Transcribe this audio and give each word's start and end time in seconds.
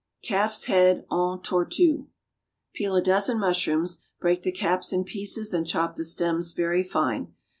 =Calf's 0.23 0.63
Head 0.63 1.05
en 1.11 1.39
Tortue.= 1.43 2.07
Peel 2.73 2.95
a 2.95 3.03
dozen 3.03 3.37
mushrooms; 3.37 3.99
break 4.19 4.41
the 4.41 4.51
caps 4.51 4.91
in 4.91 5.03
pieces 5.03 5.53
and 5.53 5.67
chop 5.67 5.95
the 5.95 6.03
stems 6.03 6.53
very 6.53 6.81
fine. 6.83 7.35